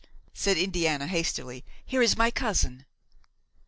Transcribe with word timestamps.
"said 0.33 0.57
Indiana 0.57 1.05
hastily, 1.05 1.63
"here 1.85 2.01
is 2.01 2.17
my 2.17 2.31
cousin." 2.31 2.87